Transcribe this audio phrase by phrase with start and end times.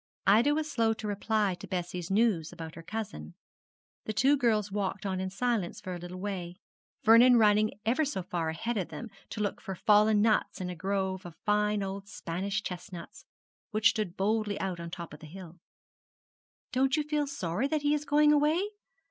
[0.25, 3.35] Ida was slow to reply to Bessie's news about her cousin.
[4.05, 6.55] The two girls walked on in silence for a little way,
[7.03, 10.75] Vernon running ever so far ahead of them to look for fallen nuts in a
[10.75, 13.25] grove of fine old Spanish chestnuts,
[13.69, 15.59] which stood boldly out on the top of a hill.
[16.71, 18.69] 'Don't you feel sorry that he is going away?'